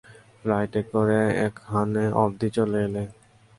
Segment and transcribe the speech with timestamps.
[0.39, 1.89] ফ্লাইটে করে এখান
[2.23, 3.03] অবধি চলে এলে।